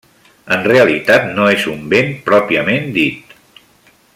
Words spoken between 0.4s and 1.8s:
En realitat no és